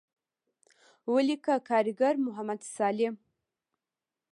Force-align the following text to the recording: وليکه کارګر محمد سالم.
وليکه 1.13 1.55
کارګر 1.69 2.13
محمد 2.25 2.61
سالم. 2.75 3.15